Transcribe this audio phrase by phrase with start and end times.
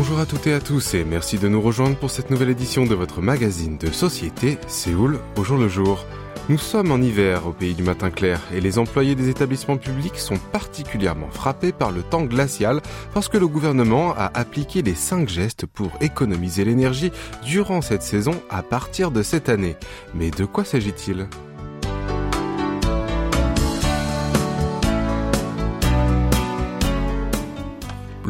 [0.00, 2.86] Bonjour à toutes et à tous et merci de nous rejoindre pour cette nouvelle édition
[2.86, 6.06] de votre magazine de société Séoul au jour le jour.
[6.48, 10.16] Nous sommes en hiver au pays du matin clair et les employés des établissements publics
[10.16, 12.80] sont particulièrement frappés par le temps glacial
[13.12, 17.12] parce que le gouvernement a appliqué les 5 gestes pour économiser l'énergie
[17.44, 19.76] durant cette saison à partir de cette année.
[20.14, 21.28] Mais de quoi s'agit-il?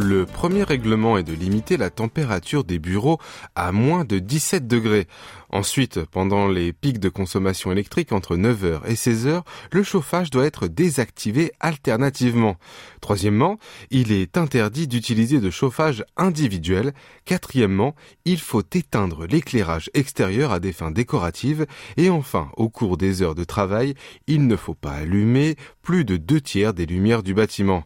[0.02, 3.18] Le premier règlement est de limiter la température des bureaux
[3.54, 5.06] à moins de 17 degrés.
[5.50, 10.68] Ensuite, pendant les pics de consommation électrique entre 9h et 16h, le chauffage doit être
[10.68, 12.56] désactivé alternativement.
[13.02, 13.58] Troisièmement,
[13.90, 16.94] il est interdit d'utiliser de chauffage individuel.
[17.26, 21.66] Quatrièmement, il faut éteindre l'éclairage extérieur à des fins décoratives.
[21.98, 23.94] Et enfin, au cours des heures de travail,
[24.28, 27.84] il ne faut pas allumer plus de deux tiers des lumières du bâtiment.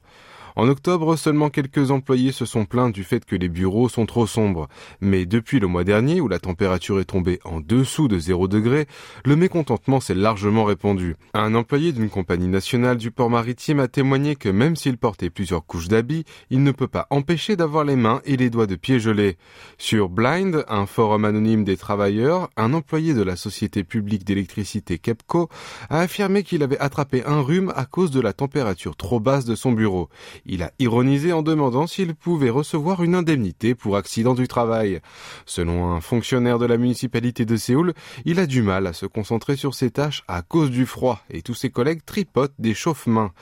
[0.57, 4.27] En octobre, seulement quelques employés se sont plaints du fait que les bureaux sont trop
[4.27, 4.69] sombres.
[5.01, 8.87] Mais depuis le mois dernier, où la température est tombée en dessous de 0 degré,
[9.25, 11.17] le mécontentement s'est largement répandu.
[11.35, 15.67] Un employé d'une compagnie nationale du port maritime a témoigné que même s'il portait plusieurs
[15.67, 19.01] couches d'habits, il ne peut pas empêcher d'avoir les mains et les doigts de pied
[19.01, 19.37] gelés.
[19.77, 25.49] Sur Blind, un forum anonyme des travailleurs, un employé de la société publique d'électricité KEPCO
[25.91, 29.57] a affirmé qu'il avait attrapé un rhume à cause de la température trop basse de
[29.57, 30.09] son bureau.
[30.47, 35.01] Il a ironisé en demandant s'il pouvait recevoir une indemnité pour accident du travail.
[35.47, 39.57] Selon un fonctionnaire de la municipalité de Séoul, il a du mal à se concentrer
[39.57, 43.33] sur ses tâches à cause du froid et tous ses collègues tripotent des chauffe-mains.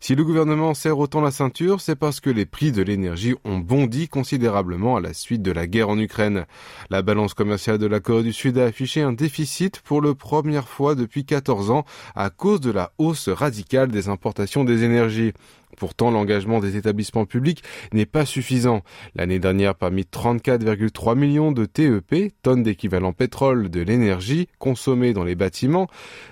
[0.00, 3.58] Si le gouvernement serre autant la ceinture, c'est parce que les prix de l'énergie ont
[3.58, 6.46] bondi considérablement à la suite de la guerre en Ukraine.
[6.90, 10.68] La balance commerciale de la Corée du Sud a affiché un déficit pour la première
[10.68, 11.84] fois depuis 14 ans
[12.14, 15.32] à cause de la hausse radicale des importations des énergies.
[15.78, 17.62] Pourtant, l'engagement des établissements publics
[17.92, 18.82] n'est pas suffisant.
[19.14, 25.36] L'année dernière, parmi 34,3 millions de TEP, tonnes d'équivalent pétrole de l'énergie consommée dans les
[25.36, 25.88] bâtiments,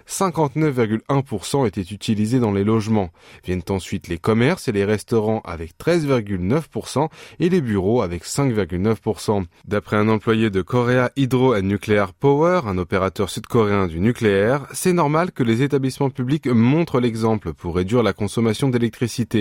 [0.09, 3.11] 59,1% étaient utilisés dans les logements.
[3.45, 7.09] Viennent ensuite les commerces et les restaurants avec 13,9%
[7.39, 9.45] et les bureaux avec 5,9%.
[9.67, 14.93] D'après un employé de Korea Hydro and Nuclear Power, un opérateur sud-coréen du nucléaire, c'est
[14.93, 19.36] normal que les établissements publics montrent l'exemple pour réduire la consommation d'électricité.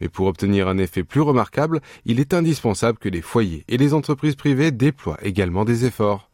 [0.00, 3.94] Mais pour obtenir un effet plus remarquable, il est indispensable que les foyers et les
[3.94, 6.29] entreprises privées déploient également des efforts.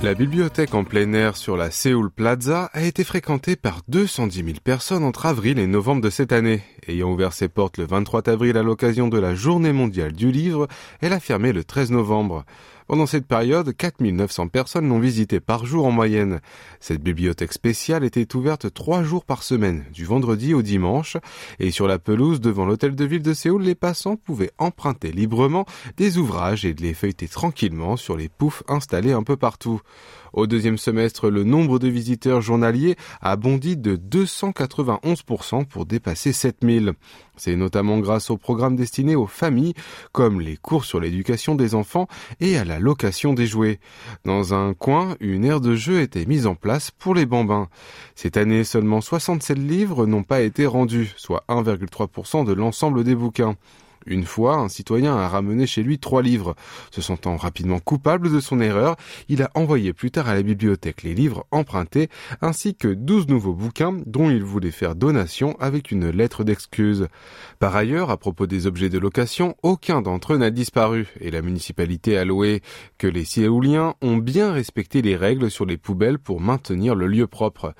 [0.00, 4.48] La bibliothèque en plein air sur la Seoul Plaza a été fréquentée par 210 000
[4.62, 6.62] personnes entre avril et novembre de cette année.
[6.86, 10.68] Ayant ouvert ses portes le 23 avril à l'occasion de la Journée mondiale du livre,
[11.00, 12.44] elle a fermé le 13 novembre.
[12.88, 16.40] Pendant cette période, 4900 personnes l'ont visité par jour en moyenne.
[16.80, 21.18] Cette bibliothèque spéciale était ouverte trois jours par semaine, du vendredi au dimanche,
[21.58, 25.66] et sur la pelouse devant l'hôtel de ville de Séoul, les passants pouvaient emprunter librement
[25.98, 29.82] des ouvrages et les feuilleter tranquillement sur les poufs installés un peu partout.
[30.38, 36.92] Au deuxième semestre, le nombre de visiteurs journaliers a bondi de 291% pour dépasser 7000.
[37.36, 39.74] C'est notamment grâce aux programmes destinés aux familles,
[40.12, 42.06] comme les cours sur l'éducation des enfants
[42.38, 43.80] et à la location des jouets.
[44.24, 47.66] Dans un coin, une aire de jeu était mise en place pour les bambins.
[48.14, 53.56] Cette année, seulement 67 livres n'ont pas été rendus, soit 1,3% de l'ensemble des bouquins.
[54.08, 56.54] Une fois, un citoyen a ramené chez lui trois livres.
[56.90, 58.96] Se sentant rapidement coupable de son erreur,
[59.28, 62.08] il a envoyé plus tard à la bibliothèque les livres empruntés,
[62.40, 67.08] ainsi que douze nouveaux bouquins dont il voulait faire donation avec une lettre d'excuse.
[67.58, 71.42] Par ailleurs, à propos des objets de location, aucun d'entre eux n'a disparu, et la
[71.42, 72.62] municipalité a loué
[72.96, 77.26] que les Séouliens ont bien respecté les règles sur les poubelles pour maintenir le lieu
[77.26, 77.74] propre.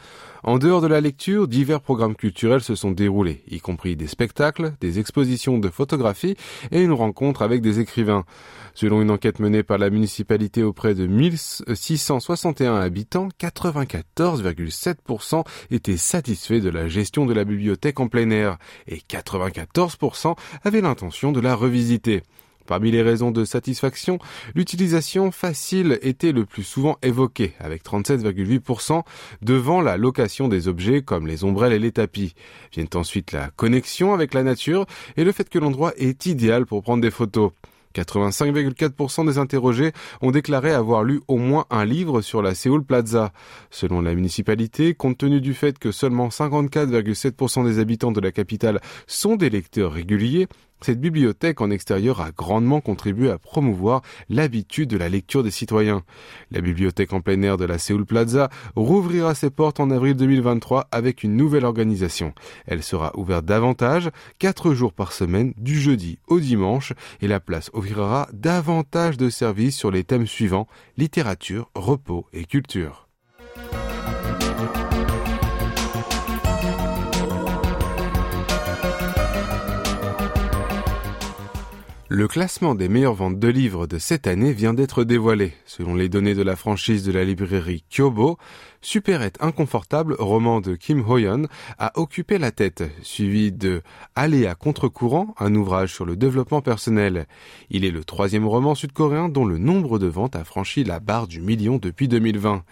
[0.48, 4.72] En dehors de la lecture, divers programmes culturels se sont déroulés, y compris des spectacles,
[4.80, 6.36] des expositions de photographie
[6.70, 8.24] et une rencontre avec des écrivains.
[8.72, 16.70] Selon une enquête menée par la municipalité auprès de 1661 habitants, 94,7% étaient satisfaits de
[16.70, 18.56] la gestion de la bibliothèque en plein air
[18.86, 20.34] et 94%
[20.64, 22.22] avaient l'intention de la revisiter.
[22.68, 24.18] Parmi les raisons de satisfaction,
[24.54, 29.04] l'utilisation facile était le plus souvent évoquée, avec 37,8%
[29.40, 32.34] devant la location des objets comme les ombrelles et les tapis.
[32.70, 34.84] Viennent ensuite la connexion avec la nature
[35.16, 37.52] et le fait que l'endroit est idéal pour prendre des photos.
[37.94, 43.32] 85,4% des interrogés ont déclaré avoir lu au moins un livre sur la Seoul Plaza.
[43.70, 48.80] Selon la municipalité, compte tenu du fait que seulement 54,7% des habitants de la capitale
[49.06, 50.48] sont des lecteurs réguliers,
[50.80, 56.02] cette bibliothèque en extérieur a grandement contribué à promouvoir l'habitude de la lecture des citoyens.
[56.50, 60.88] La bibliothèque en plein air de la Seoul Plaza rouvrira ses portes en avril 2023
[60.90, 62.32] avec une nouvelle organisation.
[62.66, 67.70] Elle sera ouverte davantage, quatre jours par semaine, du jeudi au dimanche, et la place
[67.72, 73.08] offrira davantage de services sur les thèmes suivants littérature, repos et culture.
[82.10, 85.52] Le classement des meilleures ventes de livres de cette année vient d'être dévoilé.
[85.66, 88.38] Selon les données de la franchise de la librairie Kyobo,
[88.80, 93.82] Superette inconfortable, roman de Kim Hoyon, a occupé la tête, suivi de
[94.14, 97.26] Aller à contre-courant, un ouvrage sur le développement personnel.
[97.68, 101.26] Il est le troisième roman sud-coréen dont le nombre de ventes a franchi la barre
[101.26, 102.64] du million depuis 2020.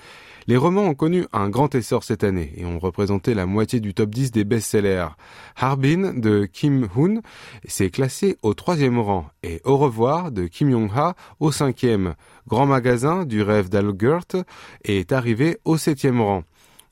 [0.48, 3.94] Les romans ont connu un grand essor cette année et ont représenté la moitié du
[3.94, 5.08] top 10 des best-sellers.
[5.56, 7.20] Harbin de Kim Hoon
[7.66, 12.14] s'est classé au troisième rang et Au revoir de Kim Yong-ha au cinquième.
[12.46, 14.44] Grand magasin du rêve d'Algert
[14.84, 16.44] est arrivé au septième rang.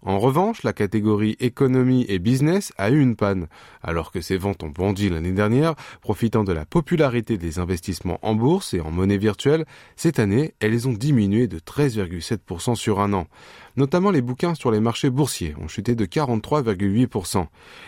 [0.06, 3.46] En revanche, la catégorie économie et business a eu une panne,
[3.82, 8.34] alors que ses ventes ont bondi l'année dernière, profitant de la popularité des investissements en
[8.34, 9.64] bourse et en monnaie virtuelle.
[9.96, 13.26] Cette année, elles ont diminué de 13,7% sur un an.
[13.76, 17.46] Notamment les bouquins sur les marchés boursiers ont chuté de 43,8%.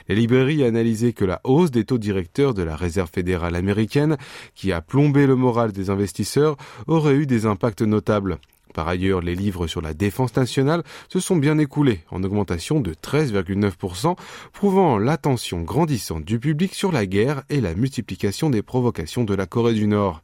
[0.09, 4.17] Les librairies analysaient que la hausse des taux directeurs de la Réserve fédérale américaine,
[4.55, 8.39] qui a plombé le moral des investisseurs, aurait eu des impacts notables.
[8.75, 12.93] Par ailleurs, les livres sur la défense nationale se sont bien écoulés, en augmentation de
[12.93, 14.17] 13,9%,
[14.53, 19.47] prouvant l'attention grandissante du public sur la guerre et la multiplication des provocations de la
[19.47, 20.23] Corée du Nord.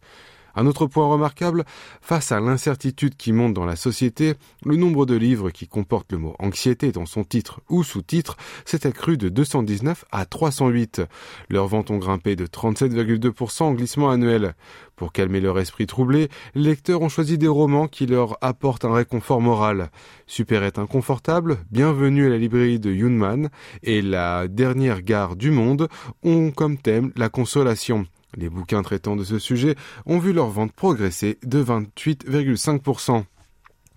[0.55, 1.65] Un autre point remarquable,
[2.01, 4.35] face à l'incertitude qui monte dans la société,
[4.65, 8.87] le nombre de livres qui comportent le mot anxiété dans son titre ou sous-titre s'est
[8.87, 11.03] accru de 219 à 308.
[11.49, 14.55] Leurs ventes ont grimpé de 37,2% en glissement annuel.
[14.97, 18.95] Pour calmer leur esprit troublé, les lecteurs ont choisi des romans qui leur apportent un
[18.95, 19.91] réconfort moral.
[20.27, 23.49] Superette inconfortable, Bienvenue à la librairie de Yunman
[23.83, 25.89] et La dernière gare du monde
[26.23, 28.07] ont comme thème la consolation.
[28.37, 29.77] Les bouquins traitant de ce sujet
[30.07, 33.25] ont vu leur vente progresser de 28,5%.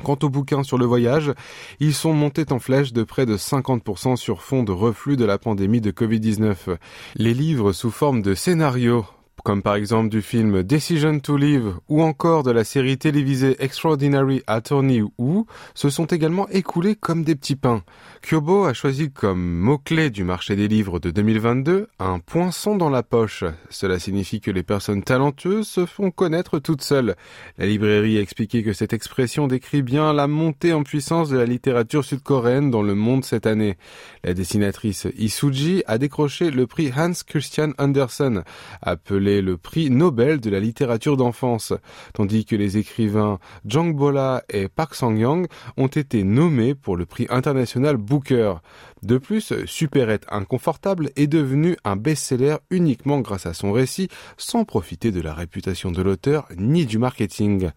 [0.03, 1.33] Quant aux bouquins sur le voyage,
[1.79, 5.37] ils sont montés en flèche de près de 50% sur fond de reflux de la
[5.37, 6.77] pandémie de Covid-19.
[7.15, 9.05] Les livres sous forme de scénarios
[9.45, 14.41] comme par exemple du film Decision to Live ou encore de la série télévisée Extraordinary
[14.47, 15.45] Attorney Who,
[15.75, 17.83] se sont également écoulés comme des petits pains.
[18.27, 23.03] Kyobo a choisi comme mot-clé du marché des livres de 2022 un poinçon dans la
[23.03, 23.43] poche.
[23.69, 27.15] Cela signifie que les personnes talentueuses se font connaître toutes seules.
[27.59, 31.45] La librairie a expliqué que cette expression décrit bien la montée en puissance de la
[31.45, 33.77] littérature sud-coréenne dans le monde cette année.
[34.23, 38.43] La dessinatrice Isuji a décroché le prix Hans Christian Andersen,
[38.81, 41.73] appelé le prix Nobel de la littérature d'enfance,
[42.13, 47.27] tandis que les écrivains Jang Bola et Park Sang-young ont été nommés pour le prix
[47.29, 48.55] international Booker.
[49.03, 55.11] De plus, Superette Inconfortable est devenu un best-seller uniquement grâce à son récit, sans profiter
[55.11, 57.69] de la réputation de l'auteur ni du marketing.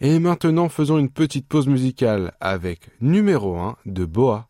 [0.00, 4.49] Et maintenant, faisons une petite pause musicale avec numéro 1 de Boa.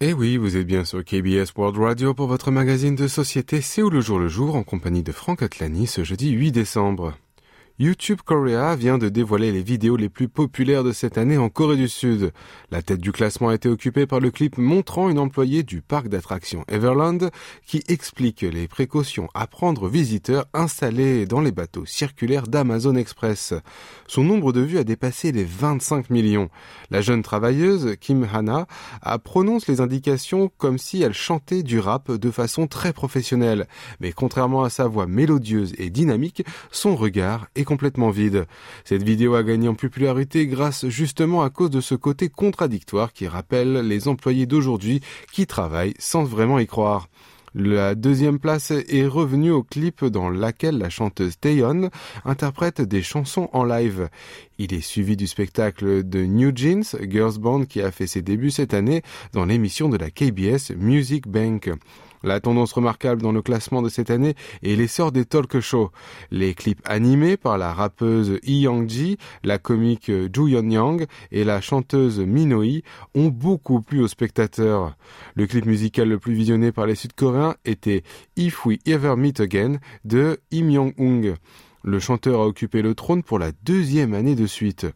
[0.00, 3.82] Eh oui, vous êtes bien sur KBS World Radio pour votre magazine de société C'est
[3.82, 7.14] où le jour le jour en compagnie de Franck Atlani ce jeudi 8 décembre.
[7.80, 11.76] YouTube Korea vient de dévoiler les vidéos les plus populaires de cette année en Corée
[11.76, 12.32] du Sud.
[12.72, 16.08] La tête du classement a été occupée par le clip montrant une employée du parc
[16.08, 17.30] d'attractions Everland
[17.64, 23.54] qui explique les précautions à prendre aux visiteurs installés dans les bateaux circulaires d'Amazon Express.
[24.08, 26.50] Son nombre de vues a dépassé les 25 millions.
[26.90, 28.66] La jeune travailleuse, Kim Hana,
[29.22, 33.68] prononce les indications comme si elle chantait du rap de façon très professionnelle.
[34.00, 38.46] Mais contrairement à sa voix mélodieuse et dynamique, son regard est complètement vide.
[38.86, 43.28] Cette vidéo a gagné en popularité grâce justement à cause de ce côté contradictoire qui
[43.28, 47.10] rappelle les employés d'aujourd'hui qui travaillent sans vraiment y croire.
[47.54, 51.90] La deuxième place est revenue au clip dans laquelle la chanteuse Taeyeon
[52.24, 54.08] interprète des chansons en live.
[54.56, 58.50] Il est suivi du spectacle de New Jeans, Girls Band qui a fait ses débuts
[58.50, 59.02] cette année
[59.34, 61.70] dans l'émission de la KBS Music Bank.
[62.22, 65.90] La tendance remarquable dans le classement de cette année est l'essor des talk shows.
[66.30, 72.20] Les clips animés par la rappeuse Yi Yang-ji, la comique Ju Yeon-yang et la chanteuse
[72.20, 72.82] Minoi
[73.14, 74.96] ont beaucoup plu aux spectateurs.
[75.34, 78.02] Le clip musical le plus visionné par les Sud-Coréens était
[78.36, 81.36] If We Ever Meet Again de Im Young-ung.
[81.84, 84.86] Le chanteur a occupé le trône pour la deuxième année de suite.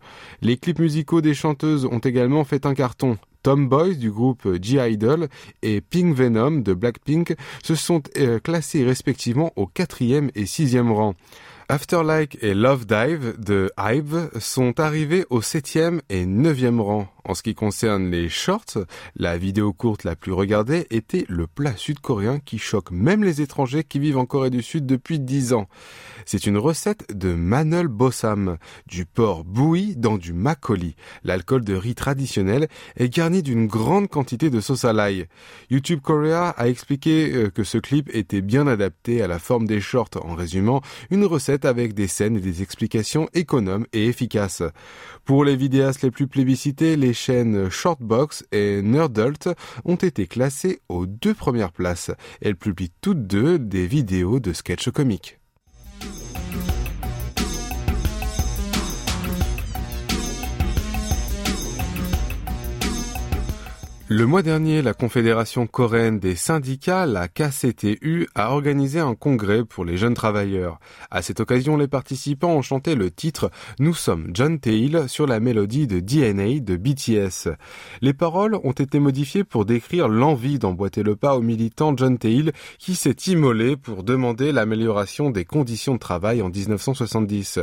[0.40, 3.18] Les clips musicaux des chanteuses ont également fait un carton.
[3.42, 5.28] Tomboys du groupe G-Idol
[5.62, 11.14] et Pink Venom de Blackpink se sont euh, classés respectivement au quatrième et sixième rang.
[11.72, 17.08] Afterlike et Love Dive de Hive sont arrivés au septième et neuvième rang.
[17.24, 18.78] En ce qui concerne les shorts,
[19.16, 23.84] la vidéo courte la plus regardée était le plat sud-coréen qui choque même les étrangers
[23.84, 25.66] qui vivent en Corée du Sud depuis 10 ans.
[26.26, 31.94] C'est une recette de manol bossam, du porc bouilli dans du makgeolli, l'alcool de riz
[31.94, 35.26] traditionnel, est garni d'une grande quantité de sauce à l'ail.
[35.70, 39.80] YouTube Korea a expliqué euh, que ce clip était bien adapté à la forme des
[39.80, 44.62] shorts en résumant une recette avec des scènes et des explications économes et efficaces.
[45.24, 49.48] Pour les vidéastes les plus plébiscités, les chaînes Shortbox et Nerdult
[49.84, 52.10] ont été classées aux deux premières places.
[52.40, 55.38] Elles publient toutes deux des vidéos de sketch comiques.
[64.14, 69.86] Le mois dernier, la Confédération coréenne des syndicats, la KCTU, a organisé un congrès pour
[69.86, 70.80] les jeunes travailleurs.
[71.10, 75.40] À cette occasion, les participants ont chanté le titre Nous sommes John Tail sur la
[75.40, 77.56] mélodie de DNA de BTS.
[78.02, 82.52] Les paroles ont été modifiées pour décrire l'envie d'emboîter le pas au militant John Tail
[82.78, 87.60] qui s'est immolé pour demander l'amélioration des conditions de travail en 1970.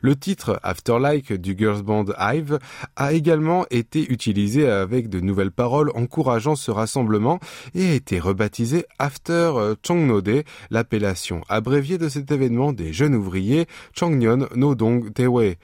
[0.00, 2.60] Le titre Afterlike du girls band Hive
[2.94, 7.40] a également été utilisé avec de nouvelles paroles encourageant ce rassemblement
[7.74, 14.48] et a été rebaptisé After Chongnode, l'appellation abréviée de cet événement des jeunes ouvriers Chongnyon
[14.54, 15.54] Nodong Tewe.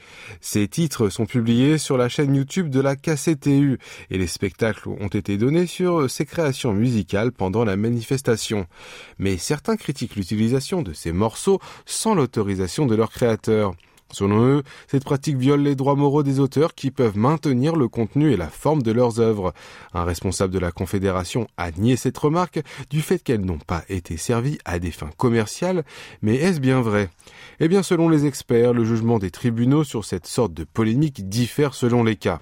[0.41, 3.79] Ces titres sont publiés sur la chaîne YouTube de la KCTU
[4.11, 8.67] et les spectacles ont été donnés sur ces créations musicales pendant la manifestation.
[9.19, 13.75] Mais certains critiquent l'utilisation de ces morceaux sans l'autorisation de leurs créateurs.
[14.13, 18.33] Selon eux, cette pratique viole les droits moraux des auteurs qui peuvent maintenir le contenu
[18.33, 19.53] et la forme de leurs œuvres.
[19.93, 24.17] Un responsable de la Confédération a nié cette remarque du fait qu'elles n'ont pas été
[24.17, 25.85] servies à des fins commerciales,
[26.23, 27.11] mais est-ce bien vrai?
[27.61, 31.75] Eh bien, selon les experts, le jugement des tribunaux sur cette sorte de polémique diffère
[31.75, 32.41] selon les cas.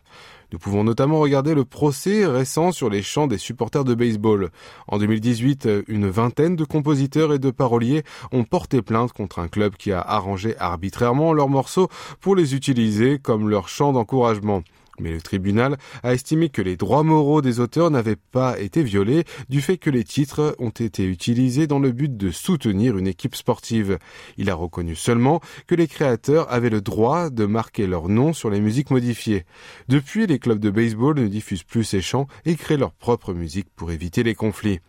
[0.53, 4.51] Nous pouvons notamment regarder le procès récent sur les chants des supporters de baseball.
[4.87, 9.77] En 2018, une vingtaine de compositeurs et de paroliers ont porté plainte contre un club
[9.77, 11.89] qui a arrangé arbitrairement leurs morceaux
[12.21, 14.63] pour les utiliser comme leur chant d'encouragement.
[15.01, 19.25] Mais le tribunal a estimé que les droits moraux des auteurs n'avaient pas été violés
[19.49, 23.35] du fait que les titres ont été utilisés dans le but de soutenir une équipe
[23.35, 23.99] sportive.
[24.37, 28.51] Il a reconnu seulement que les créateurs avaient le droit de marquer leur nom sur
[28.51, 29.45] les musiques modifiées.
[29.89, 33.69] Depuis, les clubs de baseball ne diffusent plus ces chants et créent leur propre musique
[33.75, 34.81] pour éviter les conflits.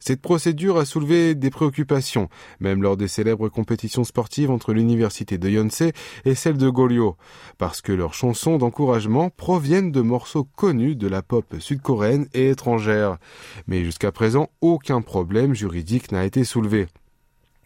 [0.00, 2.28] Cette procédure a soulevé des préoccupations,
[2.60, 5.92] même lors des célèbres compétitions sportives entre l'université de Yonsei
[6.24, 7.16] et celle de Goryeo,
[7.58, 13.18] parce que leurs chansons d'encouragement proviennent de morceaux connus de la pop sud-coréenne et étrangère.
[13.66, 16.86] Mais jusqu'à présent, aucun problème juridique n'a été soulevé.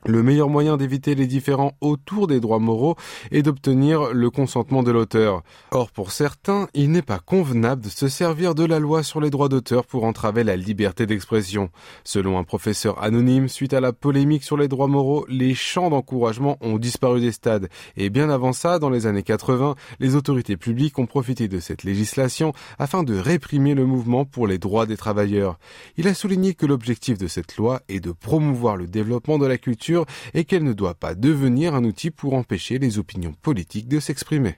[0.04, 2.96] Le meilleur moyen d'éviter les différends autour des droits moraux
[3.30, 5.44] est d'obtenir le consentement de l'auteur.
[5.70, 9.30] Or, pour certains, il n'est pas convenable de se servir de la loi sur les
[9.30, 11.70] droits d'auteur pour entraver la liberté d'expression.
[12.02, 16.58] Selon un professeur anonyme, suite à la polémique sur les droits moraux, les chants d'encouragement
[16.62, 17.68] ont disparu des stades.
[17.96, 21.84] Et bien avant ça, dans les années 80, les autorités publiques ont profité de cette
[21.84, 25.60] législation afin de réprimer le mouvement pour les droits des travailleurs.
[25.96, 29.58] Il a souligné que l'objectif de cette loi est de promouvoir le développement de la
[29.58, 29.91] culture
[30.34, 34.56] et qu'elle ne doit pas devenir un outil pour empêcher les opinions politiques de s'exprimer.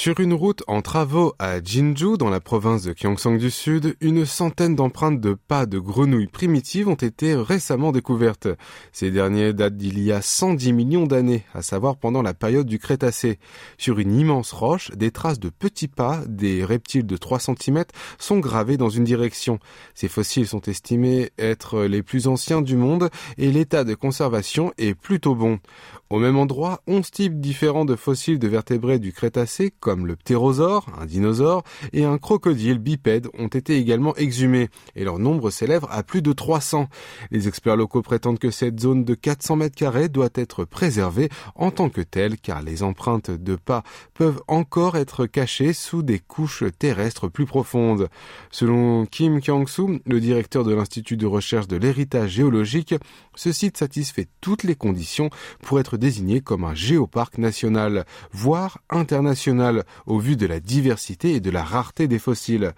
[0.00, 4.24] Sur une route en travaux à Jinju, dans la province de Gyeongsang du Sud, une
[4.24, 8.48] centaine d'empreintes de pas de grenouilles primitives ont été récemment découvertes.
[8.92, 12.78] Ces derniers datent d'il y a 110 millions d'années, à savoir pendant la période du
[12.78, 13.38] Crétacé.
[13.76, 17.84] Sur une immense roche, des traces de petits pas, des reptiles de 3 cm,
[18.18, 19.58] sont gravés dans une direction.
[19.94, 24.94] Ces fossiles sont estimés être les plus anciens du monde et l'état de conservation est
[24.94, 25.58] plutôt bon.
[26.08, 31.06] Au même endroit, 11 types différents de fossiles de vertébrés du Crétacé, le ptérosaure, un
[31.06, 36.22] dinosaure, et un crocodile bipède ont été également exhumés, et leur nombre s'élève à plus
[36.22, 36.88] de 300.
[37.30, 41.70] Les experts locaux prétendent que cette zone de 400 mètres carrés doit être préservée en
[41.70, 43.82] tant que telle, car les empreintes de pas
[44.14, 48.08] peuvent encore être cachées sous des couches terrestres plus profondes.
[48.50, 52.94] Selon Kim Kyung-soo, le directeur de l'Institut de recherche de l'héritage géologique,
[53.34, 55.30] ce site satisfait toutes les conditions
[55.62, 61.40] pour être désigné comme un géoparc national, voire international au vu de la diversité et
[61.40, 62.72] de la rareté des fossiles.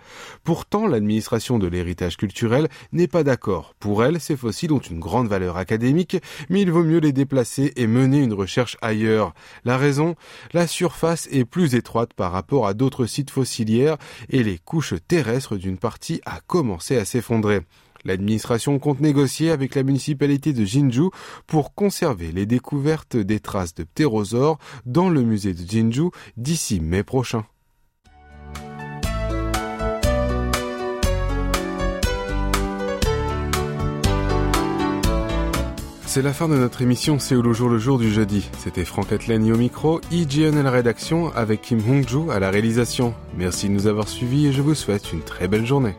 [0.44, 3.74] Pourtant, l'administration de l'héritage culturel n'est pas d'accord.
[3.78, 6.16] Pour elle, ces fossiles ont une grande valeur académique,
[6.48, 9.34] mais il vaut mieux les déplacer et mener une recherche ailleurs.
[9.64, 10.16] La raison?
[10.52, 13.96] La surface est plus étroite par rapport à d'autres sites fossilières
[14.28, 17.60] et les couches terrestres d'une partie a commencé à s'effondrer.
[18.04, 21.10] L'administration compte négocier avec la municipalité de Jinju
[21.46, 27.02] pour conserver les découvertes des traces de ptérosaures dans le musée de Jinju d'ici mai
[27.02, 27.44] prochain.
[36.12, 38.46] C'est la fin de notre émission Séoul au jour le jour du jeudi.
[38.58, 43.14] C'était Franck Atleni au micro, IGN à la rédaction avec Kim Hongju à la réalisation.
[43.34, 45.94] Merci de nous avoir suivis et je vous souhaite une très belle journée.